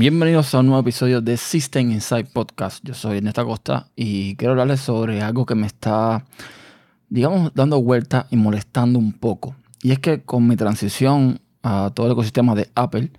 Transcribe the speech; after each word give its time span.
Bienvenidos 0.00 0.54
a 0.54 0.60
un 0.60 0.66
nuevo 0.66 0.80
episodio 0.80 1.20
de 1.20 1.36
System 1.36 1.90
Inside 1.90 2.24
Podcast. 2.24 2.82
Yo 2.82 2.94
soy 2.94 3.18
Ernesto 3.18 3.44
Costa 3.44 3.88
y 3.94 4.34
quiero 4.36 4.52
hablarles 4.52 4.80
sobre 4.80 5.20
algo 5.20 5.44
que 5.44 5.54
me 5.54 5.66
está, 5.66 6.24
digamos, 7.10 7.52
dando 7.54 7.82
vuelta 7.82 8.26
y 8.30 8.36
molestando 8.36 8.98
un 8.98 9.12
poco. 9.12 9.56
Y 9.82 9.92
es 9.92 9.98
que 9.98 10.22
con 10.22 10.46
mi 10.46 10.56
transición 10.56 11.42
a 11.62 11.90
todo 11.94 12.06
el 12.06 12.12
ecosistema 12.12 12.54
de 12.54 12.70
Apple, 12.74 13.12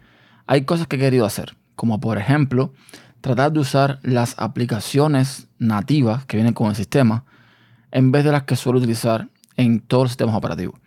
hay 0.48 0.66
cosas 0.66 0.88
que 0.88 0.96
he 0.96 1.00
querido 1.00 1.24
hacer, 1.26 1.56
como 1.76 2.00
por 2.00 2.18
ejemplo, 2.18 2.74
tratar 3.22 3.54
de 3.54 3.60
usar 3.60 4.00
las 4.02 4.34
aplicaciones 4.40 5.50
nativas 5.60 6.26
que 6.26 6.38
vienen 6.38 6.56
con 6.56 6.70
el 6.70 6.76
sistema 6.76 7.26
en 7.92 8.12
vez 8.12 8.24
de 8.24 8.32
las 8.32 8.44
que 8.44 8.56
suelo 8.56 8.80
utilizar 8.80 9.30
en 9.58 9.80
todos 9.80 10.04
los 10.04 10.12
sistemas 10.12 10.36
operativos. 10.36 10.80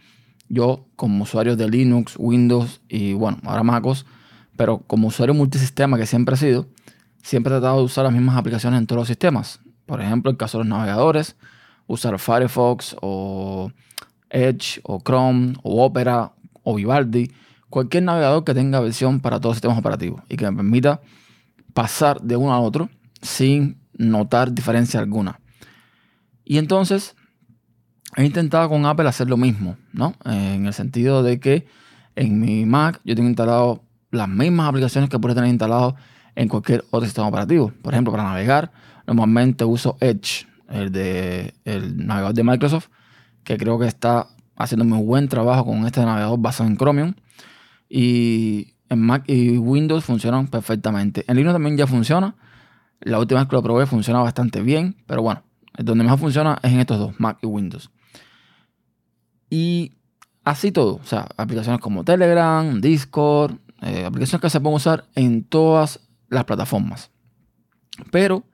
Yo, 0.48 0.86
como 0.96 1.24
usuario 1.24 1.56
de 1.56 1.68
Linux, 1.68 2.14
Windows 2.18 2.80
y 2.88 3.14
bueno, 3.14 3.38
ahora 3.44 3.62
MacOS, 3.62 4.06
pero 4.56 4.78
como 4.86 5.08
usuario 5.08 5.34
multisistema 5.34 5.96
que 5.96 6.06
siempre 6.06 6.34
he 6.34 6.38
sido, 6.38 6.66
siempre 7.22 7.52
he 7.52 7.58
tratado 7.58 7.78
de 7.78 7.84
usar 7.84 8.04
las 8.04 8.12
mismas 8.12 8.36
aplicaciones 8.36 8.78
en 8.78 8.86
todos 8.86 9.00
los 9.00 9.08
sistemas. 9.08 9.60
Por 9.86 10.00
ejemplo, 10.00 10.30
en 10.30 10.34
el 10.34 10.38
caso 10.38 10.58
de 10.58 10.64
los 10.64 10.68
navegadores, 10.68 11.36
usar 11.86 12.18
Firefox 12.18 12.96
o 13.00 13.70
Edge 14.30 14.80
o 14.82 15.00
Chrome 15.00 15.54
o 15.62 15.84
Opera 15.84 16.32
o 16.62 16.74
Vivaldi, 16.74 17.30
cualquier 17.70 18.04
navegador 18.04 18.44
que 18.44 18.54
tenga 18.54 18.80
versión 18.80 19.20
para 19.20 19.38
todos 19.38 19.52
los 19.52 19.56
sistemas 19.56 19.78
operativos 19.78 20.22
y 20.28 20.36
que 20.36 20.50
me 20.50 20.56
permita 20.56 21.00
pasar 21.72 22.20
de 22.20 22.36
uno 22.36 22.52
a 22.52 22.60
otro 22.60 22.88
sin 23.20 23.78
notar 23.96 24.52
diferencia 24.52 25.00
alguna. 25.00 25.40
Y 26.44 26.58
entonces 26.58 27.16
he 28.16 28.24
intentado 28.24 28.68
con 28.68 28.86
Apple 28.86 29.08
hacer 29.08 29.28
lo 29.28 29.36
mismo, 29.36 29.76
¿no? 29.92 30.14
En 30.24 30.66
el 30.66 30.74
sentido 30.74 31.22
de 31.22 31.40
que 31.40 31.66
en 32.16 32.40
mi 32.40 32.64
Mac 32.66 33.00
yo 33.04 33.14
tengo 33.14 33.28
instalado 33.28 33.82
las 34.10 34.28
mismas 34.28 34.68
aplicaciones 34.68 35.10
que 35.10 35.18
puede 35.18 35.34
tener 35.34 35.50
instalado 35.50 35.96
en 36.36 36.48
cualquier 36.48 36.84
otro 36.90 37.06
sistema 37.06 37.28
operativo. 37.28 37.72
Por 37.82 37.94
ejemplo, 37.94 38.12
para 38.12 38.24
navegar, 38.24 38.72
normalmente 39.06 39.64
uso 39.64 39.96
Edge, 40.00 40.46
el, 40.68 40.92
de, 40.92 41.54
el 41.64 42.06
navegador 42.06 42.34
de 42.34 42.44
Microsoft, 42.44 42.88
que 43.42 43.56
creo 43.56 43.78
que 43.78 43.86
está 43.86 44.28
haciendo 44.56 44.84
muy 44.84 45.04
buen 45.04 45.28
trabajo 45.28 45.64
con 45.64 45.86
este 45.86 46.04
navegador 46.04 46.38
basado 46.38 46.68
en 46.68 46.76
Chromium. 46.76 47.14
Y 47.88 48.74
en 48.88 49.00
Mac 49.00 49.24
y 49.26 49.58
Windows 49.58 50.04
funcionan 50.04 50.48
perfectamente. 50.48 51.24
En 51.28 51.36
Linux 51.36 51.54
también 51.54 51.76
ya 51.76 51.86
funciona. 51.86 52.34
La 53.00 53.18
última 53.18 53.40
vez 53.40 53.48
que 53.48 53.56
lo 53.56 53.62
probé 53.62 53.86
funciona 53.86 54.20
bastante 54.20 54.62
bien, 54.62 54.96
pero 55.06 55.22
bueno, 55.22 55.42
donde 55.78 56.04
mejor 56.04 56.18
funciona 56.18 56.58
es 56.62 56.72
en 56.72 56.80
estos 56.80 56.98
dos, 56.98 57.18
Mac 57.18 57.38
y 57.42 57.46
Windows. 57.46 57.90
Y 59.50 59.92
así 60.44 60.72
todo, 60.72 60.96
o 60.96 61.04
sea, 61.04 61.26
aplicaciones 61.36 61.80
como 61.80 62.04
Telegram, 62.04 62.80
Discord, 62.80 63.56
eh, 63.82 64.04
aplicaciones 64.04 64.40
que 64.40 64.50
se 64.50 64.60
pueden 64.60 64.76
usar 64.76 65.04
en 65.14 65.44
todas 65.44 66.00
las 66.28 66.44
plataformas. 66.44 67.10
Pero 68.10 68.44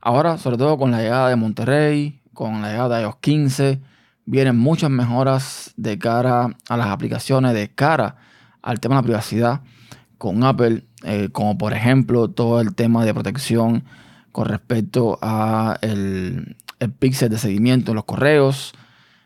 ahora, 0.00 0.38
sobre 0.38 0.56
todo 0.56 0.78
con 0.78 0.90
la 0.90 1.00
llegada 1.00 1.28
de 1.28 1.36
Monterrey, 1.36 2.20
con 2.32 2.62
la 2.62 2.70
llegada 2.70 2.96
de 2.96 3.02
iOS 3.02 3.16
15, 3.16 3.80
vienen 4.24 4.56
muchas 4.56 4.90
mejoras 4.90 5.72
de 5.76 5.98
cara 5.98 6.56
a 6.68 6.76
las 6.76 6.88
aplicaciones, 6.88 7.54
de 7.54 7.68
cara 7.74 8.16
al 8.62 8.80
tema 8.80 8.96
de 8.96 8.98
la 9.00 9.06
privacidad 9.06 9.60
con 10.18 10.44
Apple, 10.44 10.84
eh, 11.04 11.28
como 11.30 11.56
por 11.58 11.72
ejemplo 11.72 12.28
todo 12.28 12.60
el 12.60 12.74
tema 12.74 13.04
de 13.04 13.14
protección 13.14 13.84
con 14.36 14.48
respecto 14.48 15.18
a 15.22 15.78
el, 15.80 16.58
el 16.78 16.92
pixel 16.92 17.30
de 17.30 17.38
seguimiento 17.38 17.92
en 17.92 17.94
los 17.94 18.04
correos, 18.04 18.74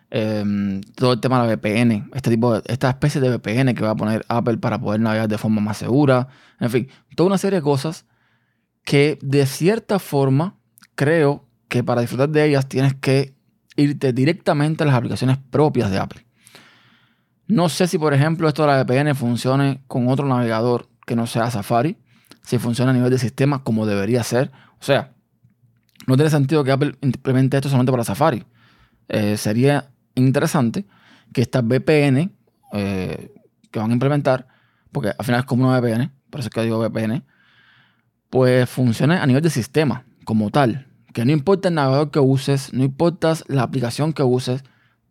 em, 0.09 0.83
todo 0.95 1.15
el 1.15 1.21
tema 1.21 1.43
de 1.43 1.49
la 1.49 1.57
VPN, 1.57 2.11
este 2.15 2.31
tipo 2.31 2.55
esta 2.55 2.91
especie 2.91 3.21
de 3.21 3.29
VPN 3.29 3.75
que 3.75 3.83
va 3.83 3.91
a 3.91 3.97
poner 3.97 4.25
Apple 4.29 4.59
para 4.59 4.81
poder 4.81 5.01
navegar 5.01 5.27
de 5.27 5.37
forma 5.37 5.61
más 5.61 5.79
segura, 5.79 6.29
en 6.61 6.71
fin, 6.71 6.89
toda 7.17 7.27
una 7.27 7.39
serie 7.39 7.59
de 7.59 7.63
cosas 7.65 8.07
que 8.85 9.19
de 9.21 9.47
cierta 9.47 9.99
forma 9.99 10.55
creo 10.95 11.45
que 11.67 11.83
para 11.83 12.03
disfrutar 12.03 12.29
de 12.29 12.45
ellas 12.45 12.69
tienes 12.69 12.95
que 12.95 13.35
irte 13.75 14.13
directamente 14.13 14.85
a 14.85 14.87
las 14.87 14.95
aplicaciones 14.95 15.39
propias 15.39 15.91
de 15.91 15.99
Apple. 15.99 16.25
No 17.49 17.69
sé 17.69 17.89
si, 17.89 17.99
por 17.99 18.15
ejemplo, 18.15 18.47
esto 18.47 18.63
de 18.63 18.69
la 18.69 18.85
VPN 18.85 19.17
funcione 19.17 19.83
con 19.89 20.07
otro 20.07 20.29
navegador 20.29 20.89
que 21.05 21.17
no 21.17 21.27
sea 21.27 21.51
Safari, 21.51 21.97
si 22.43 22.59
funciona 22.59 22.93
a 22.93 22.95
nivel 22.95 23.11
de 23.11 23.19
sistema 23.19 23.65
como 23.65 23.87
debería 23.87 24.23
ser. 24.23 24.53
O 24.81 24.85
sea, 24.85 25.13
no 26.07 26.17
tiene 26.17 26.31
sentido 26.31 26.65
que 26.65 26.73
Apple 26.73 26.97
implemente 27.03 27.57
esto 27.57 27.69
solamente 27.69 27.93
para 27.93 28.05
Safari. 28.05 28.45
Eh, 29.09 29.37
sería 29.37 29.91
interesante 30.15 30.87
que 31.33 31.43
estas 31.43 31.65
VPN 31.65 32.31
eh, 32.73 33.33
que 33.71 33.79
van 33.79 33.91
a 33.91 33.93
implementar, 33.93 34.47
porque 34.93 35.13
al 35.17 35.25
final 35.25 35.41
es 35.41 35.47
como 35.47 35.69
una 35.69 35.81
VPN, 35.81 36.11
por 36.31 36.41
eso 36.41 36.49
es 36.49 36.55
que 36.55 36.63
digo 36.63 36.79
VPN, 36.79 37.25
pues 38.31 38.69
funcione 38.69 39.17
a 39.17 39.27
nivel 39.27 39.43
de 39.43 39.51
sistema 39.51 40.05
como 40.25 40.51
tal. 40.51 40.87
Que 41.13 41.25
no 41.25 41.33
importa 41.33 41.69
el 41.69 41.75
navegador 41.75 42.11
que 42.11 42.21
uses, 42.21 42.73
no 42.73 42.85
importa 42.85 43.35
la 43.49 43.63
aplicación 43.63 44.13
que 44.13 44.23
uses, 44.23 44.63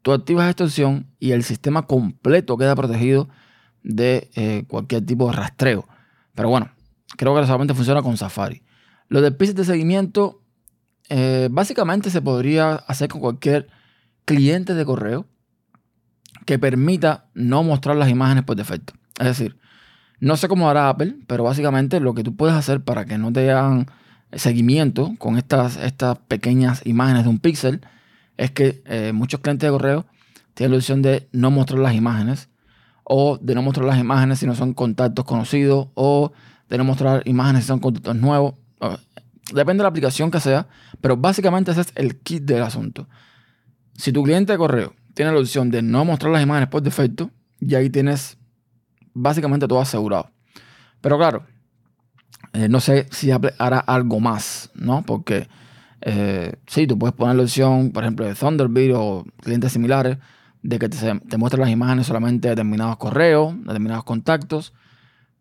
tú 0.01 0.13
activas 0.13 0.50
esta 0.50 0.63
opción 0.63 1.07
y 1.19 1.31
el 1.31 1.44
sistema 1.44 1.84
completo 1.84 2.57
queda 2.57 2.75
protegido 2.75 3.30
de 3.84 4.30
eh, 4.36 4.63
cualquier 4.68 5.06
tipo 5.06 5.28
de 5.28 5.34
rastreo. 5.34 5.88
Pero 6.36 6.50
bueno, 6.50 6.72
creo 7.18 7.36
que 7.36 7.46
solamente 7.46 7.74
funciona 7.74 8.01
con 8.01 8.16
Safari. 8.16 8.63
Lo 9.09 9.21
del 9.21 9.35
pixel 9.35 9.55
de 9.55 9.65
seguimiento, 9.65 10.41
eh, 11.09 11.49
básicamente 11.51 12.09
se 12.09 12.21
podría 12.21 12.75
hacer 12.75 13.09
con 13.09 13.21
cualquier 13.21 13.67
cliente 14.25 14.75
de 14.75 14.85
correo 14.85 15.25
que 16.45 16.59
permita 16.59 17.25
no 17.33 17.63
mostrar 17.63 17.95
las 17.95 18.09
imágenes 18.09 18.43
por 18.43 18.55
defecto. 18.55 18.93
Es 19.19 19.25
decir, 19.25 19.57
no 20.19 20.37
sé 20.37 20.47
cómo 20.47 20.69
hará 20.69 20.89
Apple, 20.89 21.15
pero 21.27 21.43
básicamente 21.43 21.99
lo 21.99 22.13
que 22.13 22.23
tú 22.23 22.35
puedes 22.35 22.55
hacer 22.55 22.83
para 22.83 23.05
que 23.05 23.17
no 23.17 23.33
te 23.33 23.51
hagan 23.51 23.87
seguimiento 24.33 25.15
con 25.17 25.37
estas, 25.37 25.77
estas 25.77 26.19
pequeñas 26.19 26.85
imágenes 26.85 27.23
de 27.23 27.29
un 27.29 27.39
píxel 27.39 27.81
es 28.37 28.51
que 28.51 28.81
eh, 28.85 29.11
muchos 29.13 29.39
clientes 29.39 29.67
de 29.67 29.71
correo 29.71 30.05
tienen 30.53 30.71
la 30.71 30.77
opción 30.77 31.01
de 31.01 31.27
no 31.31 31.51
mostrar 31.51 31.79
las 31.79 31.95
imágenes 31.95 32.49
o 33.03 33.37
de 33.37 33.55
no 33.55 33.61
mostrar 33.61 33.87
las 33.87 33.97
imágenes 33.97 34.39
si 34.39 34.45
no 34.45 34.55
son 34.55 34.73
contactos 34.73 35.25
conocidos 35.25 35.87
o 35.95 36.31
de 36.69 36.77
no 36.77 36.83
mostrar 36.83 37.23
imágenes 37.25 37.63
si 37.63 37.67
son 37.67 37.79
contactos 37.79 38.15
nuevos. 38.15 38.53
Depende 39.53 39.81
de 39.81 39.84
la 39.84 39.90
aplicación 39.90 40.31
que 40.31 40.40
sea, 40.40 40.67
pero 41.01 41.17
básicamente 41.17 41.72
ese 41.72 41.81
es 41.81 41.91
el 41.95 42.19
kit 42.19 42.44
del 42.44 42.63
asunto. 42.63 43.07
Si 43.95 44.12
tu 44.12 44.23
cliente 44.23 44.51
de 44.51 44.57
correo 44.57 44.94
tiene 45.13 45.31
la 45.31 45.40
opción 45.40 45.72
de 45.72 45.81
no 45.81 46.06
mostrar 46.06 46.31
las 46.31 46.44
imágenes 46.44 46.69
por 46.69 46.81
defecto, 46.81 47.31
y 47.59 47.75
ahí 47.75 47.89
tienes 47.89 48.38
básicamente 49.13 49.68
todo 49.68 49.81
asegurado. 49.81 50.31
Pero 51.01 51.18
claro, 51.18 51.45
eh, 52.53 52.69
no 52.69 52.79
sé 52.79 53.07
si 53.12 53.31
hará 53.31 53.79
algo 53.79 54.19
más, 54.19 54.72
¿no? 54.75 55.03
Porque 55.03 55.47
eh, 56.01 56.53
sí, 56.68 56.88
tú 56.88 56.97
puedes 56.97 57.16
poner 57.16 57.35
la 57.35 57.44
opción, 57.44 57.91
por 57.91 58.03
ejemplo, 58.03 58.25
de 58.25 58.35
Thunderbird 58.35 58.95
o 58.95 59.25
clientes 59.41 59.72
similares, 59.72 60.18
de 60.62 60.79
que 60.79 60.89
te, 60.89 60.97
te 60.97 61.57
las 61.57 61.69
imágenes 61.69 62.07
solamente 62.07 62.47
de 62.47 62.56
determinados 62.56 62.97
correos, 62.97 63.56
determinados 63.63 64.03
contactos. 64.03 64.73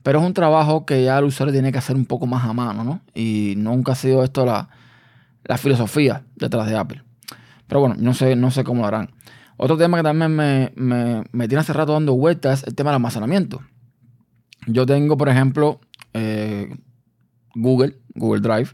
Pero 0.09 0.21
es 0.21 0.25
un 0.25 0.33
trabajo 0.33 0.87
que 0.87 1.05
ya 1.05 1.19
el 1.19 1.27
usuario 1.27 1.53
tiene 1.53 1.71
que 1.71 1.77
hacer 1.77 1.95
un 1.95 2.07
poco 2.07 2.27
más 2.27 2.43
a 2.43 2.55
mano, 2.55 2.83
¿no? 2.83 3.03
Y 3.15 3.53
nunca 3.59 3.93
ha 3.93 3.95
sido 3.95 4.25
esto 4.25 4.47
la, 4.47 4.71
filosofía 5.59 6.25
detrás 6.35 6.67
de 6.67 6.79
Apple. 6.79 7.03
Pero 7.67 7.81
bueno, 7.81 7.95
no 7.99 8.15
sé, 8.15 8.35
no 8.35 8.51
sé 8.51 8.65
cómo 8.65 8.81
lo 8.81 8.87
harán. 8.87 9.11
Otro 9.59 9.77
tema 9.77 9.99
que 9.99 10.03
también 10.03 10.35
me, 10.35 10.73
me, 10.77 11.47
tiene 11.47 11.61
hace 11.61 11.75
rato 11.75 11.93
dando 11.93 12.15
vueltas 12.15 12.63
es 12.63 12.69
el 12.69 12.75
tema 12.75 12.89
del 12.89 12.95
almacenamiento. 12.95 13.61
Yo 14.67 14.87
tengo, 14.87 15.19
por 15.19 15.29
ejemplo, 15.29 15.79
eh, 16.15 16.75
Google, 17.55 17.99
Google 18.15 18.41
Drive, 18.41 18.71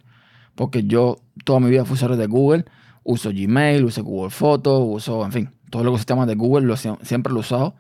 porque 0.55 0.85
yo 0.85 1.17
toda 1.45 1.59
mi 1.59 1.69
vida 1.69 1.85
fui 1.85 1.95
usuario 1.95 2.17
de 2.17 2.29
Google, 2.29 2.65
uso 3.03 3.31
Gmail, 3.31 3.85
uso 3.85 4.05
Google 4.05 4.31
Fotos, 4.31 4.85
uso, 4.87 5.25
en 5.25 5.33
fin, 5.33 5.51
todos 5.69 5.85
los 5.85 5.97
sistemas 5.97 6.29
de 6.29 6.37
Google 6.37 6.77
siempre 7.03 7.33
lo 7.33 7.41
he 7.41 7.41
usado. 7.41 7.75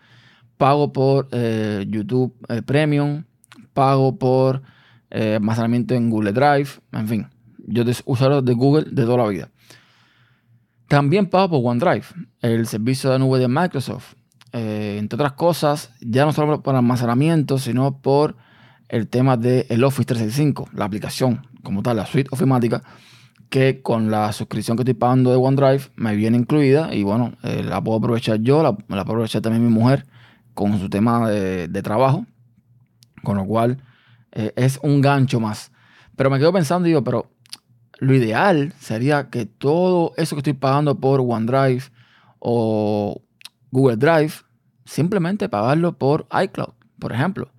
Pago 0.56 0.92
por 0.92 1.28
eh, 1.30 1.86
YouTube 1.88 2.34
eh, 2.48 2.60
Premium, 2.60 3.22
pago 3.72 4.18
por 4.18 4.62
eh, 5.10 5.36
almacenamiento 5.36 5.94
en 5.94 6.10
Google 6.10 6.32
Drive, 6.32 6.70
en 6.92 7.08
fin, 7.08 7.26
yo 7.66 7.84
usuario 8.04 8.42
de 8.42 8.52
Google 8.54 8.86
de 8.90 9.02
toda 9.04 9.18
la 9.18 9.28
vida. 9.28 9.50
También 10.88 11.26
pago 11.26 11.62
por 11.62 11.72
OneDrive, 11.72 12.06
el 12.40 12.66
servicio 12.66 13.10
de 13.10 13.18
nube 13.18 13.38
de 13.38 13.48
Microsoft. 13.48 14.14
entre 14.52 15.16
otras 15.16 15.32
cosas, 15.32 15.90
ya 16.00 16.24
no 16.24 16.32
solo 16.32 16.62
por 16.62 16.76
almacenamiento, 16.76 17.58
sino 17.58 17.98
por 17.98 18.36
el 18.88 19.08
tema 19.08 19.36
del 19.36 19.82
Office 19.82 20.04
365, 20.04 20.68
la 20.74 20.84
aplicación 20.84 21.46
como 21.62 21.82
tal, 21.82 21.96
la 21.96 22.06
suite 22.06 22.28
ofimática, 22.30 22.82
que 23.48 23.82
con 23.82 24.10
la 24.10 24.32
suscripción 24.32 24.76
que 24.76 24.82
estoy 24.82 24.94
pagando 24.94 25.30
de 25.30 25.36
OneDrive 25.36 25.84
me 25.96 26.14
viene 26.14 26.36
incluida 26.36 26.94
y 26.94 27.02
bueno, 27.02 27.34
eh, 27.42 27.62
la 27.64 27.82
puedo 27.82 27.98
aprovechar 27.98 28.40
yo, 28.40 28.62
la, 28.62 28.76
puedo 28.76 29.00
aprovechar 29.00 29.42
también 29.42 29.64
mi 29.64 29.72
mujer 29.72 30.06
con 30.54 30.78
su 30.78 30.88
tema 30.88 31.28
de, 31.28 31.82
trabajo, 31.82 32.26
con 33.24 33.36
lo 33.36 33.46
cual 33.46 33.82
eh, 34.32 34.52
es 34.56 34.78
un 34.82 35.00
gancho 35.00 35.40
más. 35.40 35.72
Pero 36.16 36.30
me 36.30 36.38
quedo 36.38 36.52
pensando 36.52 36.86
y 36.86 36.90
digo, 36.90 37.02
pero 37.02 37.30
lo 37.98 38.14
ideal 38.14 38.72
sería 38.78 39.30
que 39.30 39.46
todo 39.46 40.12
eso 40.16 40.36
que 40.36 40.40
estoy 40.40 40.52
pagando 40.52 41.00
por 41.00 41.20
OneDrive 41.20 41.84
o 42.38 43.22
Google 43.70 43.96
Drive, 43.96 44.34
simplemente 44.84 45.48
pagarlo 45.48 45.98
por 45.98 46.26
iCloud, 46.30 46.74
por 46.98 47.12
ejemplo. 47.12 47.50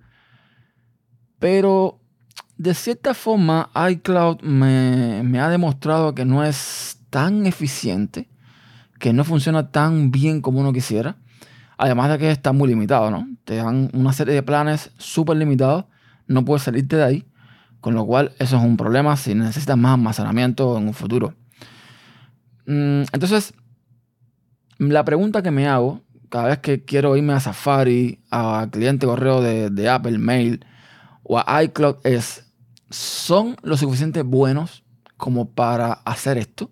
Pero 1.38 2.00
de 2.56 2.72
cierta 2.74 3.12
forma, 3.12 3.70
iCloud 3.90 4.40
me, 4.40 5.22
me, 5.22 5.40
ha 5.40 5.50
demostrado 5.50 6.14
que 6.14 6.24
no 6.24 6.42
es 6.42 6.98
tan 7.10 7.46
eficiente, 7.46 8.30
que 8.98 9.12
no 9.12 9.24
funciona 9.24 9.70
tan 9.70 10.10
bien 10.10 10.40
como 10.40 10.60
uno 10.60 10.72
quisiera. 10.72 11.16
Además 11.78 12.10
de 12.10 12.18
que 12.18 12.30
está 12.30 12.52
muy 12.52 12.68
limitado, 12.68 13.10
¿no? 13.10 13.28
Te 13.44 13.56
dan 13.56 13.90
una 13.92 14.12
serie 14.12 14.34
de 14.34 14.42
planes 14.42 14.90
súper 14.96 15.36
limitados, 15.36 15.84
no 16.26 16.44
puedes 16.44 16.62
salirte 16.62 16.96
de 16.96 17.04
ahí, 17.04 17.24
con 17.80 17.94
lo 17.94 18.06
cual 18.06 18.32
eso 18.38 18.56
es 18.56 18.62
un 18.62 18.76
problema 18.76 19.16
si 19.16 19.34
necesitas 19.34 19.76
más 19.76 19.94
almacenamiento 19.94 20.76
en 20.78 20.88
un 20.88 20.94
futuro. 20.94 21.34
Mm, 22.66 23.02
entonces, 23.12 23.54
la 24.78 25.04
pregunta 25.04 25.42
que 25.42 25.50
me 25.50 25.68
hago 25.68 26.02
cada 26.28 26.48
vez 26.48 26.58
que 26.58 26.84
quiero 26.84 27.16
irme 27.16 27.34
a 27.34 27.40
Safari, 27.40 28.20
a 28.30 28.68
cliente 28.70 29.06
correo 29.06 29.40
de, 29.40 29.70
de 29.70 29.88
Apple 29.88 30.18
Mail 30.18 30.64
o 31.22 31.38
a 31.38 31.62
iCloud 31.62 31.96
es, 32.04 32.52
¿son 32.90 33.56
lo 33.62 33.76
suficientemente 33.76 34.22
buenos 34.22 34.84
como 35.16 35.50
para 35.50 35.92
hacer 35.92 36.38
esto? 36.38 36.70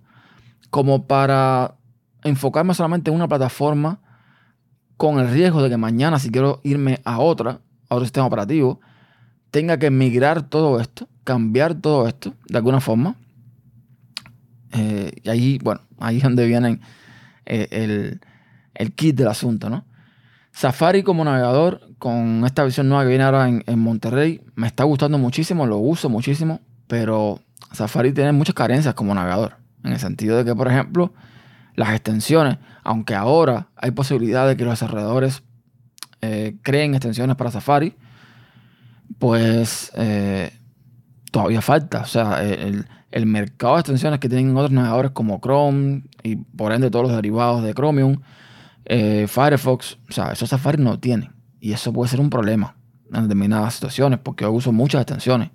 Como 0.70 1.06
para 1.06 1.76
enfocarme 2.24 2.74
solamente 2.74 3.10
en 3.10 3.16
una 3.16 3.28
plataforma 3.28 4.00
con 4.96 5.18
el 5.18 5.30
riesgo 5.30 5.62
de 5.62 5.70
que 5.70 5.76
mañana 5.76 6.18
si 6.18 6.30
quiero 6.30 6.60
irme 6.62 7.00
a 7.04 7.18
otra, 7.18 7.60
a 7.88 7.94
otro 7.94 8.04
sistema 8.04 8.26
operativo, 8.26 8.80
tenga 9.50 9.78
que 9.78 9.90
migrar 9.90 10.42
todo 10.48 10.80
esto, 10.80 11.08
cambiar 11.22 11.74
todo 11.74 12.08
esto 12.08 12.34
de 12.48 12.56
alguna 12.58 12.80
forma. 12.80 13.16
Eh, 14.72 15.12
y 15.22 15.28
ahí, 15.28 15.58
bueno, 15.62 15.82
ahí 15.98 16.16
es 16.16 16.22
donde 16.22 16.46
viene 16.46 16.80
eh, 17.46 17.68
el, 17.70 18.20
el, 18.74 18.92
kit 18.94 19.16
del 19.16 19.28
asunto, 19.28 19.70
¿no? 19.70 19.84
Safari 20.50 21.02
como 21.02 21.24
navegador, 21.24 21.80
con 21.98 22.44
esta 22.44 22.62
versión 22.62 22.88
nueva 22.88 23.04
que 23.04 23.10
viene 23.10 23.24
ahora 23.24 23.48
en, 23.48 23.62
en, 23.66 23.78
Monterrey, 23.78 24.40
me 24.54 24.66
está 24.66 24.84
gustando 24.84 25.18
muchísimo, 25.18 25.66
lo 25.66 25.78
uso 25.78 26.08
muchísimo, 26.08 26.60
pero 26.86 27.40
Safari 27.72 28.12
tiene 28.12 28.32
muchas 28.32 28.54
carencias 28.54 28.94
como 28.94 29.14
navegador. 29.14 29.56
En 29.84 29.92
el 29.92 29.98
sentido 29.98 30.36
de 30.36 30.44
que, 30.44 30.54
por 30.54 30.68
ejemplo, 30.68 31.12
las 31.74 31.90
extensiones, 31.90 32.58
aunque 32.82 33.14
ahora 33.14 33.68
hay 33.76 33.90
posibilidad 33.90 34.46
de 34.46 34.56
que 34.56 34.64
los 34.64 34.72
desarrolladores 34.74 35.42
eh, 36.20 36.56
creen 36.62 36.94
extensiones 36.94 37.36
para 37.36 37.50
Safari, 37.50 37.94
pues 39.18 39.92
eh, 39.96 40.52
todavía 41.30 41.60
falta. 41.60 42.00
O 42.00 42.06
sea, 42.06 42.42
el, 42.42 42.86
mercado 43.26 43.74
de 43.74 43.80
extensiones 43.80 44.20
que 44.20 44.28
tienen 44.28 44.56
otros 44.56 44.72
navegadores 44.72 45.12
como 45.12 45.40
Chrome 45.40 46.02
y 46.22 46.36
por 46.36 46.72
ende 46.72 46.90
todos 46.90 47.06
los 47.06 47.14
derivados 47.14 47.62
de 47.62 47.74
Chromium, 47.74 48.20
eh, 48.86 49.26
Firefox, 49.28 49.98
o 50.08 50.12
sea, 50.12 50.32
eso 50.32 50.46
Safari 50.46 50.82
no 50.82 50.98
tiene. 50.98 51.30
Y 51.60 51.72
eso 51.72 51.92
puede 51.92 52.10
ser 52.10 52.20
un 52.20 52.30
problema 52.30 52.76
en 53.12 53.22
determinadas 53.22 53.74
situaciones, 53.74 54.18
porque 54.18 54.44
yo 54.44 54.52
uso 54.52 54.72
muchas 54.72 55.02
extensiones 55.02 55.50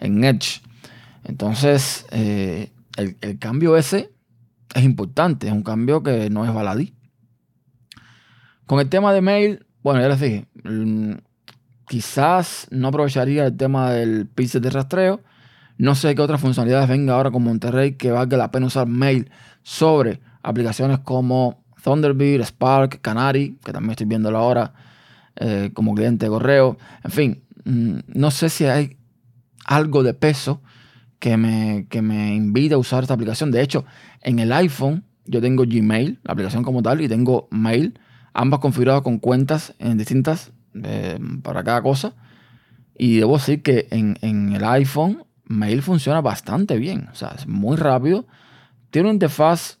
en 0.00 0.24
Edge. 0.24 0.62
Entonces, 1.24 2.06
el, 2.10 2.70
el, 2.96 3.38
cambio 3.38 3.76
ese 3.76 4.13
es 4.74 4.84
importante, 4.84 5.46
es 5.46 5.52
un 5.52 5.62
cambio 5.62 6.02
que 6.02 6.28
no 6.30 6.44
es 6.44 6.52
baladí. 6.52 6.94
Con 8.66 8.80
el 8.80 8.88
tema 8.88 9.12
de 9.12 9.20
mail, 9.20 9.66
bueno, 9.82 10.00
ya 10.00 10.08
les 10.08 10.20
dije, 10.20 10.46
mm, 10.64 11.12
quizás 11.86 12.66
no 12.70 12.88
aprovecharía 12.88 13.46
el 13.46 13.56
tema 13.56 13.92
del 13.92 14.26
pixel 14.26 14.62
de 14.62 14.70
rastreo. 14.70 15.20
No 15.76 15.94
sé 15.94 16.14
qué 16.14 16.22
otras 16.22 16.40
funcionalidades 16.40 16.88
venga 16.88 17.14
ahora 17.14 17.30
con 17.30 17.42
Monterrey 17.42 17.92
que 17.92 18.10
valga 18.10 18.36
la 18.36 18.50
pena 18.50 18.66
usar 18.66 18.86
mail 18.86 19.30
sobre 19.62 20.20
aplicaciones 20.42 21.00
como 21.00 21.64
Thunderbird, 21.82 22.44
Spark, 22.44 23.00
Canary, 23.00 23.58
que 23.64 23.72
también 23.72 23.92
estoy 23.92 24.06
viéndolo 24.06 24.38
ahora 24.38 24.72
eh, 25.36 25.70
como 25.74 25.94
cliente 25.94 26.26
de 26.26 26.30
correo. 26.30 26.78
En 27.02 27.10
fin, 27.10 27.42
mm, 27.64 27.98
no 28.14 28.30
sé 28.30 28.48
si 28.48 28.64
hay 28.64 28.96
algo 29.66 30.02
de 30.02 30.14
peso 30.14 30.62
que 31.24 31.38
me, 31.38 31.86
que 31.88 32.02
me 32.02 32.34
invita 32.34 32.74
a 32.74 32.78
usar 32.78 33.02
esta 33.02 33.14
aplicación. 33.14 33.50
De 33.50 33.62
hecho, 33.62 33.86
en 34.20 34.40
el 34.40 34.52
iPhone 34.52 35.04
yo 35.24 35.40
tengo 35.40 35.64
Gmail, 35.66 36.20
la 36.22 36.32
aplicación 36.34 36.62
como 36.62 36.82
tal, 36.82 37.00
y 37.00 37.08
tengo 37.08 37.48
Mail, 37.50 37.98
ambas 38.34 38.60
configuradas 38.60 39.00
con 39.00 39.18
cuentas 39.18 39.74
en 39.78 39.96
distintas 39.96 40.52
eh, 40.82 41.18
para 41.42 41.64
cada 41.64 41.80
cosa. 41.80 42.12
Y 42.98 43.16
debo 43.16 43.38
decir 43.38 43.62
que 43.62 43.88
en, 43.90 44.18
en, 44.20 44.52
el 44.52 44.62
iPhone 44.64 45.24
Mail 45.44 45.80
funciona 45.80 46.20
bastante 46.20 46.76
bien, 46.76 47.08
o 47.10 47.14
sea, 47.14 47.30
es 47.38 47.46
muy 47.46 47.78
rápido. 47.78 48.26
Tiene 48.90 49.08
una 49.08 49.14
interfaz 49.14 49.78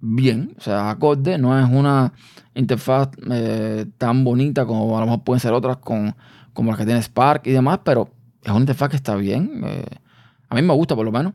bien, 0.00 0.56
o 0.58 0.60
sea, 0.60 0.90
acorde, 0.90 1.38
no 1.38 1.56
es 1.56 1.70
una 1.70 2.14
interfaz 2.56 3.10
eh, 3.30 3.86
tan 3.96 4.24
bonita 4.24 4.66
como 4.66 4.96
a 4.96 5.00
lo 5.02 5.06
mejor 5.06 5.22
pueden 5.22 5.38
ser 5.38 5.52
otras 5.52 5.76
con, 5.76 6.16
como 6.52 6.72
las 6.72 6.80
que 6.80 6.84
tiene 6.84 7.00
Spark 7.00 7.46
y 7.46 7.52
demás, 7.52 7.78
pero 7.84 8.10
es 8.42 8.50
una 8.50 8.58
interfaz 8.58 8.88
que 8.88 8.96
está 8.96 9.14
bien. 9.14 9.62
Eh, 9.64 9.84
a 10.50 10.56
mí 10.56 10.62
me 10.62 10.74
gusta 10.74 10.96
por 10.96 11.06
lo 11.06 11.12
menos. 11.12 11.32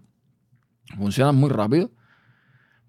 Funciona 0.98 1.32
muy 1.32 1.50
rápido. 1.50 1.90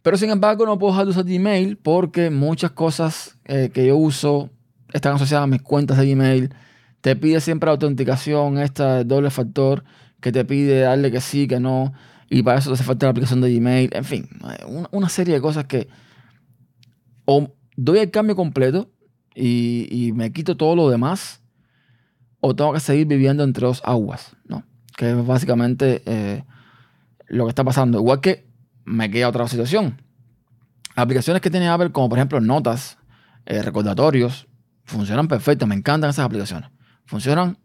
Pero 0.03 0.17
sin 0.17 0.31
embargo 0.31 0.67
no 0.67 0.79
puedo 0.79 0.93
dejar 0.93 1.07
de 1.07 1.11
usar 1.13 1.25
Gmail 1.25 1.79
porque 1.79 2.31
muchas 2.31 2.73
cosas 2.73 3.39
eh, 3.45 3.71
que 3.73 3.87
yo 3.87 3.97
uso 3.97 4.51
están 4.93 5.15
asociadas 5.15 5.45
a 5.45 5.47
mis 5.47 5.63
cuentas 5.63 5.99
de 5.99 6.13
Gmail. 6.13 6.55
Te 7.01 7.17
pide 7.17 7.41
siempre 7.41 7.71
autenticación, 7.71 8.59
esta 8.59 9.05
doble 9.05 9.31
factor, 9.31 9.85
que 10.21 10.33
te 10.33 10.45
pide 10.45 10.81
darle 10.81 11.11
que 11.11 11.21
sí, 11.21 11.47
que 11.47 11.61
no. 11.61 11.93
Y 12.29 12.43
para 12.43 12.59
eso 12.59 12.71
te 12.71 12.75
hace 12.75 12.85
falta 12.85 13.07
la 13.07 13.11
aplicación 13.11 13.41
de 13.41 13.55
Gmail. 13.55 13.91
En 13.93 14.05
fin, 14.05 14.29
una, 14.91 15.09
serie 15.09 15.35
de 15.35 15.41
cosas 15.41 15.67
que 15.67 15.89
o 17.25 17.53
doy 17.77 18.01
el 18.01 18.11
cambio 18.11 18.35
completo 18.35 18.91
y, 19.35 19.87
y, 19.91 20.13
me 20.13 20.33
quito 20.33 20.57
todo 20.57 20.75
lo 20.75 20.89
demás, 20.89 21.43
o 22.41 22.55
tengo 22.55 22.73
que 22.73 22.81
seguir 22.81 23.07
viviendo 23.07 23.45
entre 23.45 23.67
dos 23.67 23.83
aguas, 23.85 24.37
¿no? 24.47 24.65
Que 24.97 25.11
es 25.11 25.27
básicamente 25.27 26.03
eh, 26.07 26.45
lo 27.29 27.45
que 27.45 27.51
está 27.51 27.65
pasando. 27.65 27.99
Igual 27.99 28.21
que 28.21 28.49
me 28.85 29.11
queda 29.11 29.29
otra 29.29 29.47
situación. 29.47 30.03
Aplicaciones 30.95 31.43
que 31.43 31.51
tiene 31.51 31.69
Apple, 31.69 31.93
como 31.93 32.09
por 32.09 32.19
ejemplo 32.19 32.41
notas, 32.41 32.99
eh, 33.45 33.63
recordatorios, 33.63 34.49
funcionan 34.85 35.29
perfecto. 35.29 35.67
Me 35.67 35.75
encantan 35.75 36.11
esas 36.11 36.25
aplicaciones. 36.25 36.71
Funcionan 37.05 37.59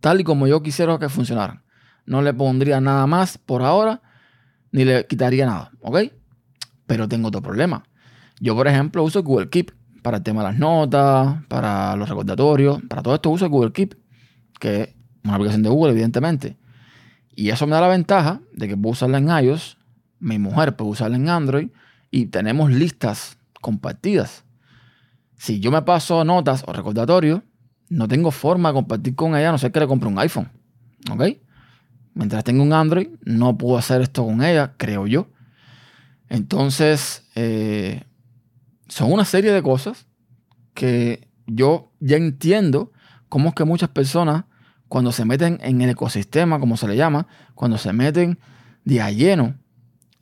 tal 0.00 0.20
y 0.20 0.24
como 0.24 0.46
yo 0.46 0.62
quisiera 0.62 0.98
que 0.98 1.08
funcionaran. 1.08 1.64
No 2.06 2.22
le 2.22 2.32
pondría 2.32 2.80
nada 2.80 3.06
más 3.06 3.36
por 3.36 3.62
ahora, 3.62 4.00
ni 4.70 4.84
le 4.84 5.06
quitaría 5.06 5.44
nada, 5.44 5.72
¿ok? 5.80 5.98
Pero 6.86 7.08
tengo 7.08 7.28
otro 7.28 7.42
problema. 7.42 7.84
Yo, 8.40 8.54
por 8.54 8.68
ejemplo, 8.68 9.02
uso 9.02 9.22
Google 9.22 9.50
Keep 9.50 9.72
para 10.02 10.18
el 10.18 10.22
tema 10.22 10.42
de 10.42 10.50
las 10.50 10.58
notas, 10.58 11.44
para 11.48 11.96
los 11.96 12.08
recordatorios, 12.08 12.80
para 12.88 13.02
todo 13.02 13.16
esto 13.16 13.30
uso 13.30 13.50
Google 13.50 13.72
Keep, 13.72 13.94
que 14.58 14.82
es 14.82 14.94
una 15.24 15.34
aplicación 15.34 15.62
de 15.62 15.68
Google, 15.68 15.92
evidentemente. 15.92 16.56
Y 17.38 17.50
eso 17.50 17.68
me 17.68 17.74
da 17.74 17.82
la 17.82 17.86
ventaja 17.86 18.40
de 18.52 18.66
que 18.66 18.76
puedo 18.76 18.94
usarla 18.94 19.18
en 19.18 19.28
iOS, 19.28 19.78
mi 20.18 20.40
mujer 20.40 20.74
puede 20.74 20.90
usarla 20.90 21.14
en 21.18 21.28
Android 21.28 21.68
y 22.10 22.26
tenemos 22.26 22.72
listas 22.72 23.38
compartidas. 23.60 24.42
Si 25.36 25.60
yo 25.60 25.70
me 25.70 25.82
paso 25.82 26.24
notas 26.24 26.64
o 26.66 26.72
recordatorios, 26.72 27.42
no 27.90 28.08
tengo 28.08 28.32
forma 28.32 28.70
de 28.70 28.74
compartir 28.74 29.14
con 29.14 29.36
ella 29.36 29.50
a 29.50 29.52
no 29.52 29.58
ser 29.58 29.70
que 29.70 29.78
le 29.78 29.86
compre 29.86 30.08
un 30.08 30.18
iPhone. 30.18 30.50
¿Ok? 31.12 31.38
Mientras 32.12 32.42
tengo 32.42 32.64
un 32.64 32.72
Android, 32.72 33.10
no 33.22 33.56
puedo 33.56 33.78
hacer 33.78 34.00
esto 34.00 34.24
con 34.24 34.42
ella, 34.42 34.74
creo 34.76 35.06
yo. 35.06 35.28
Entonces, 36.28 37.24
eh, 37.36 38.02
son 38.88 39.12
una 39.12 39.24
serie 39.24 39.52
de 39.52 39.62
cosas 39.62 40.08
que 40.74 41.28
yo 41.46 41.92
ya 42.00 42.16
entiendo 42.16 42.90
cómo 43.28 43.50
es 43.50 43.54
que 43.54 43.62
muchas 43.62 43.90
personas 43.90 44.42
cuando 44.88 45.12
se 45.12 45.24
meten 45.24 45.58
en 45.62 45.80
el 45.82 45.90
ecosistema, 45.90 46.58
como 46.58 46.76
se 46.76 46.88
le 46.88 46.96
llama, 46.96 47.26
cuando 47.54 47.78
se 47.78 47.92
meten 47.92 48.38
de 48.84 49.02
a 49.02 49.10
lleno 49.10 49.54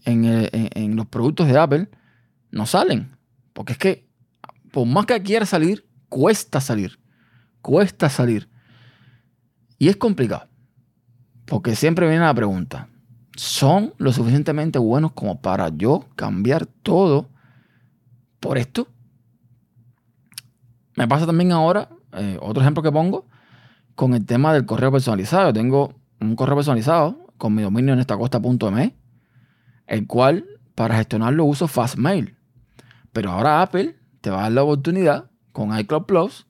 en, 0.05 0.97
los 0.97 1.07
productos 1.07 1.49
de 1.49 1.59
Apple, 1.59 1.89
no 2.51 2.67
salen. 2.67 3.17
Porque 3.53 3.73
es 3.73 3.79
que, 3.79 4.09
por 4.73 4.87
más 4.87 5.07
que 5.07 5.23
quiera 5.23 5.47
salir, 5.47 5.87
cuesta 6.09 6.61
salir. 6.61 6.99
Cuesta 7.63 8.09
salir. 8.09 8.49
Y 9.79 9.89
es 9.89 9.97
complicado. 9.97 10.49
Porque 11.45 11.77
siempre 11.77 12.09
viene 12.09 12.25
la 12.25 12.35
pregunta, 12.35 12.89
¿son 13.37 13.95
lo 13.99 14.13
suficientemente 14.13 14.81
buenos 14.81 15.13
como 15.13 15.41
para 15.41 15.69
yo 15.69 16.07
cambiar 16.17 16.67
todo 16.67 17.31
por 18.41 18.59
esto? 18.59 18.89
Me 20.97 21.07
pasa 21.07 21.27
también 21.27 21.53
ahora, 21.53 21.89
eh, 22.15 22.37
otro 22.41 22.63
ejemplo 22.63 22.83
que 22.83 22.91
pongo, 22.91 23.27
con 23.97 24.15
el 24.15 24.25
tema 24.25 24.53
del 24.53 24.67
correo 24.67 24.93
personalizado. 24.93 25.53
Tengo 25.53 25.95
un 26.21 26.37
correo 26.37 26.55
personalizado 26.55 27.27
con 27.39 27.55
mi 27.55 27.63
dominio 27.63 27.95
en 27.95 27.99
estacosta.me, 27.99 28.95
el 29.87 30.07
cual 30.07 30.45
para 30.75 30.97
gestionarlo 30.97 31.45
uso 31.45 31.67
Fastmail. 31.67 32.37
Pero 33.13 33.33
ahora 33.33 33.63
Apple 33.63 33.97
te 34.21 34.31
va 34.31 34.41
a 34.41 34.43
dar 34.43 34.53
la 34.53 34.63
oportunidad 34.63 35.31
con 35.53 35.77
iCloud 35.77 36.05
Plus 36.05 36.47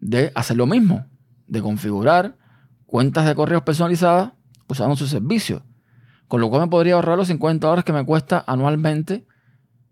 de 0.00 0.32
hacer 0.34 0.56
lo 0.56 0.66
mismo, 0.66 1.06
de 1.46 1.62
configurar 1.62 2.36
cuentas 2.86 3.24
de 3.26 3.34
correos 3.34 3.62
personalizadas 3.62 4.32
usando 4.66 4.96
su 4.96 5.06
servicio. 5.06 5.62
Con 6.26 6.40
lo 6.40 6.50
cual 6.50 6.62
me 6.62 6.68
podría 6.68 6.94
ahorrar 6.94 7.16
los 7.16 7.28
50 7.28 7.66
dólares 7.66 7.84
que 7.84 7.92
me 7.92 8.04
cuesta 8.04 8.44
anualmente 8.46 9.26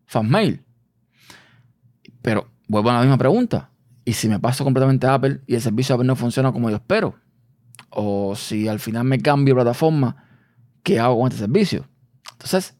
Fastmail. 0.06 0.64
Pero 2.22 2.48
vuelvo 2.66 2.90
a 2.90 2.94
la 2.94 3.00
misma 3.00 3.18
pregunta. 3.18 3.70
¿Y 4.08 4.14
si 4.14 4.26
me 4.26 4.40
paso 4.40 4.64
completamente 4.64 5.06
a 5.06 5.12
Apple 5.12 5.42
y 5.46 5.54
el 5.54 5.60
servicio 5.60 5.92
de 5.92 5.96
Apple 5.96 6.06
no 6.06 6.16
funciona 6.16 6.50
como 6.50 6.70
yo 6.70 6.76
espero? 6.76 7.16
O 7.90 8.34
si 8.34 8.66
al 8.66 8.80
final 8.80 9.04
me 9.04 9.20
cambio 9.20 9.54
de 9.54 9.60
plataforma, 9.60 10.24
¿qué 10.82 10.98
hago 10.98 11.18
con 11.18 11.28
este 11.28 11.40
servicio? 11.40 11.86
Entonces, 12.32 12.74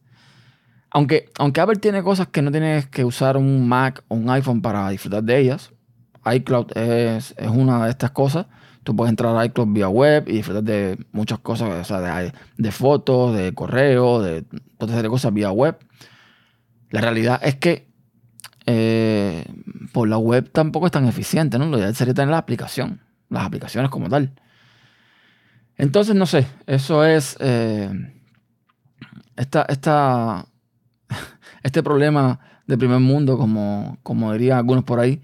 aunque, 0.91 1.29
aunque 1.39 1.61
Apple 1.61 1.77
tiene 1.77 2.03
cosas 2.03 2.29
que 2.29 2.41
no 2.41 2.51
tienes 2.51 2.87
que 2.87 3.05
usar 3.05 3.37
un 3.37 3.69
Mac 3.69 4.03
o 4.09 4.15
un 4.15 4.31
iPhone 4.31 4.63
para 4.63 4.89
disfrutar 4.89 5.23
de 5.23 5.39
ellas, 5.39 5.71
iCloud 6.25 6.75
es, 6.75 7.35
una 7.53 7.85
de 7.85 7.91
estas 7.91 8.13
cosas. 8.13 8.47
Tú 8.83 8.97
puedes 8.97 9.11
entrar 9.11 9.37
a 9.37 9.45
iCloud 9.45 9.69
vía 9.75 9.91
web 9.91 10.25
y 10.29 10.33
disfrutar 10.33 10.63
de 10.63 10.99
muchas 11.13 11.41
cosas, 11.41 11.69
o 11.79 11.85
sea, 11.85 12.23
de, 12.23 12.33
de 12.57 12.73
fotos, 12.73 13.37
de 13.37 13.53
correo, 13.53 14.23
de 14.23 14.45
toda 14.79 14.93
serie 14.93 15.03
de 15.03 15.11
cosas 15.11 15.35
vía 15.35 15.51
web. 15.51 15.77
La 16.89 17.03
realidad 17.03 17.39
es 17.43 17.57
que 17.57 17.88
eh, 18.71 19.47
por 19.95 20.11
la 20.11 20.19
web 20.19 20.51
tampoco 20.53 20.85
es 20.85 20.93
tan 20.93 21.07
eficiente, 21.07 21.59
¿no? 21.59 21.65
Lo 21.65 21.79
ideal 21.79 21.95
sería 21.95 22.13
tener 22.13 22.29
la 22.29 22.37
aplicación, 22.37 23.01
las 23.31 23.47
aplicaciones 23.47 23.91
como 23.91 24.11
tal. 24.11 24.35
Entonces, 25.79 26.15
no 26.15 26.27
sé, 26.27 26.47
eso 26.67 27.03
es 27.03 27.39
eh, 27.41 27.89
esta, 29.37 29.63
esta, 29.71 30.45
este 31.63 31.83
problema 31.83 32.41
de 32.67 32.77
primer 32.77 33.01
mundo, 33.01 33.39
como, 33.39 33.97
como 34.03 34.35
dirían 34.35 34.59
algunos 34.59 34.85
por 34.85 35.01
ahí, 35.01 35.23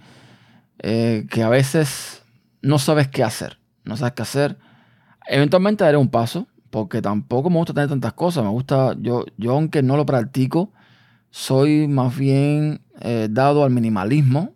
eh, 0.78 1.26
que 1.28 1.42
a 1.42 1.50
veces 1.50 2.22
no 2.62 2.78
sabes 2.78 3.08
qué 3.08 3.22
hacer, 3.24 3.58
no 3.84 3.98
sabes 3.98 4.14
qué 4.14 4.22
hacer. 4.22 4.58
Eventualmente 5.26 5.84
daré 5.84 5.98
un 5.98 6.08
paso, 6.08 6.46
porque 6.70 7.02
tampoco 7.02 7.50
me 7.50 7.58
gusta 7.58 7.74
tener 7.74 7.90
tantas 7.90 8.14
cosas, 8.14 8.42
me 8.42 8.48
gusta, 8.48 8.96
yo, 8.98 9.26
yo 9.36 9.52
aunque 9.52 9.82
no 9.82 9.98
lo 9.98 10.06
practico, 10.06 10.72
soy 11.28 11.88
más 11.88 12.16
bien 12.16 12.83
eh, 13.00 13.28
dado 13.30 13.64
al 13.64 13.70
minimalismo 13.70 14.54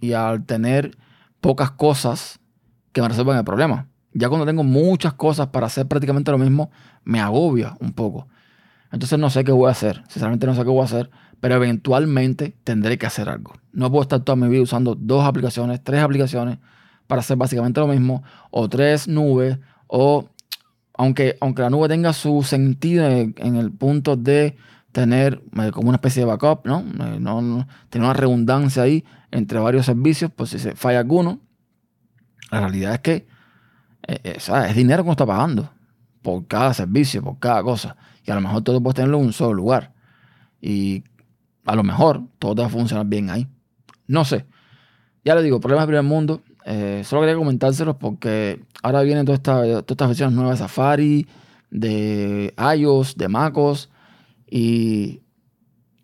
y 0.00 0.12
al 0.12 0.44
tener 0.44 0.96
pocas 1.40 1.70
cosas 1.70 2.40
que 2.92 3.02
me 3.02 3.08
resuelvan 3.08 3.38
el 3.38 3.44
problema. 3.44 3.88
Ya 4.14 4.28
cuando 4.28 4.46
tengo 4.46 4.62
muchas 4.62 5.14
cosas 5.14 5.48
para 5.48 5.66
hacer 5.66 5.86
prácticamente 5.86 6.30
lo 6.30 6.38
mismo, 6.38 6.70
me 7.04 7.20
agobia 7.20 7.76
un 7.80 7.92
poco. 7.92 8.28
Entonces 8.92 9.18
no 9.18 9.30
sé 9.30 9.42
qué 9.42 9.52
voy 9.52 9.68
a 9.68 9.72
hacer. 9.72 10.02
Sinceramente 10.08 10.46
no 10.46 10.54
sé 10.54 10.62
qué 10.62 10.68
voy 10.68 10.82
a 10.82 10.84
hacer. 10.84 11.10
Pero 11.40 11.56
eventualmente 11.56 12.56
tendré 12.62 12.98
que 12.98 13.06
hacer 13.06 13.28
algo. 13.28 13.54
No 13.72 13.90
puedo 13.90 14.02
estar 14.02 14.20
toda 14.20 14.36
mi 14.36 14.48
vida 14.48 14.62
usando 14.62 14.94
dos 14.94 15.24
aplicaciones, 15.24 15.82
tres 15.82 16.02
aplicaciones 16.02 16.58
para 17.06 17.20
hacer 17.20 17.36
básicamente 17.36 17.80
lo 17.80 17.88
mismo. 17.88 18.22
O 18.50 18.68
tres 18.68 19.08
nubes. 19.08 19.58
O 19.86 20.28
aunque, 20.94 21.36
aunque 21.40 21.62
la 21.62 21.70
nube 21.70 21.88
tenga 21.88 22.12
su 22.12 22.42
sentido 22.42 23.08
en, 23.08 23.56
el 23.56 23.72
punto 23.72 24.16
de 24.16 24.56
tener 24.92 25.42
eh, 25.58 25.70
como 25.72 25.88
una 25.88 25.96
especie 25.96 26.20
de 26.20 26.26
backup, 26.26 26.66
¿no? 26.66 26.80
Eh, 26.80 27.18
no, 27.18 27.40
no 27.40 27.66
tener 27.88 28.04
una 28.04 28.14
redundancia 28.14 28.82
ahí 28.82 29.04
entre 29.30 29.58
varios 29.58 29.86
servicios, 29.86 30.30
pues 30.34 30.50
si 30.50 30.58
se 30.58 30.76
falla 30.76 31.00
alguno, 31.00 31.40
la 32.50 32.60
realidad 32.60 32.94
es 32.94 33.00
que 33.00 33.26
eh, 34.06 34.20
eh, 34.24 34.36
es 34.36 34.76
dinero 34.76 35.02
que 35.02 35.06
uno 35.06 35.12
está 35.12 35.26
pagando 35.26 35.70
por 36.20 36.46
cada 36.46 36.74
servicio, 36.74 37.22
por 37.22 37.38
cada 37.38 37.62
cosa. 37.62 37.96
Y 38.24 38.30
a 38.30 38.34
lo 38.34 38.42
mejor 38.42 38.62
todo 38.62 38.80
puedes 38.80 38.96
tenerlo 38.96 39.18
en 39.18 39.26
un 39.26 39.32
solo 39.32 39.54
lugar. 39.54 39.92
Y 40.60 41.02
a 41.64 41.74
lo 41.74 41.82
mejor 41.82 42.22
todo 42.38 42.54
te 42.54 42.60
va 42.60 42.66
a 42.68 42.70
funcionar 42.70 43.06
bien 43.06 43.30
ahí. 43.30 43.48
No 44.06 44.24
sé. 44.24 44.44
Ya 45.24 45.34
le 45.34 45.42
digo, 45.42 45.58
problemas 45.60 45.86
del 45.86 45.96
primer 45.96 46.04
mundo. 46.04 46.42
Solo 47.04 47.22
quería 47.22 47.34
comentárselos 47.34 47.96
porque 47.96 48.64
ahora 48.82 49.02
vienen 49.02 49.24
todas 49.24 49.38
estas, 49.38 49.66
estas 49.66 50.08
versiones 50.08 50.36
nuevas 50.36 50.58
de 50.58 50.64
Safari, 50.64 51.26
de 51.70 52.54
iOS, 52.76 53.16
de 53.16 53.28
MacOS. 53.28 53.90
Y 54.54 55.22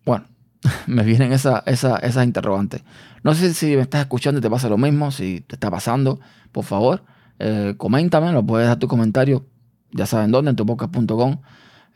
bueno, 0.07 0.25
me 0.87 1.03
vienen 1.03 1.35
esa, 1.35 1.63
esas 1.67 2.25
interrogantes. 2.25 2.83
No 3.23 3.35
sé 3.35 3.53
si 3.53 3.77
me 3.77 3.83
estás 3.83 4.01
escuchando 4.01 4.39
y 4.39 4.41
te 4.43 4.49
pasa 4.49 4.71
lo 4.71 4.79
mismo, 4.79 5.11
si 5.11 5.43
te 5.43 5.57
está 5.57 5.71
pasando, 5.71 6.19
por 6.51 6.65
favor, 6.65 7.05
eh, 7.39 7.75
coméntame, 7.77 8.33
lo 8.33 8.43
puedes 8.47 8.67
dar 8.67 8.79
tu 8.79 8.89
comentario, 8.89 9.45
ya 9.91 10.07
saben 10.07 10.31
dónde, 10.31 10.49
en 10.49 10.57
tu 10.57 10.65
podcast.com 10.65 11.43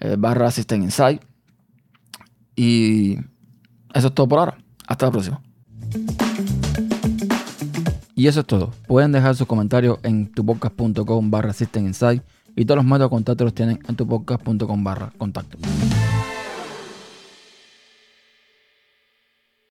eh, 0.01 0.17
barra 0.19 0.51
System 0.51 0.83
Insight. 0.83 1.23
Y 2.55 3.15
eso 3.95 4.09
es 4.09 4.15
todo 4.15 4.29
por 4.29 4.41
ahora. 4.41 4.59
Hasta 4.87 5.07
la 5.07 5.13
próxima. 5.13 5.41
Y 8.15 8.27
eso 8.27 8.41
es 8.41 8.47
todo. 8.47 8.73
Pueden 8.87 9.11
dejar 9.13 9.37
sus 9.37 9.47
comentarios 9.47 10.01
en 10.03 10.31
tupodcast.com 10.31 11.31
barra 11.31 11.55
System 11.55 11.87
Insight 11.87 12.23
y 12.55 12.67
todos 12.67 12.77
los 12.77 12.85
métodos 12.85 13.07
de 13.07 13.09
contacto 13.09 13.45
los 13.45 13.55
tienen 13.55 13.79
en 13.89 13.97
tupodcast.com 13.97 14.85
barra 14.85 15.15
contacto. 15.17 15.57